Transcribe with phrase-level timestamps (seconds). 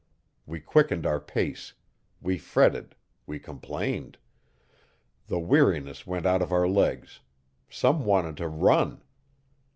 [0.47, 1.73] We quickened our pace;
[2.23, 2.95] we fretted,
[3.27, 4.17] we complained.
[5.27, 7.19] The weariness went out of our legs;
[7.69, 9.03] some wanted to run.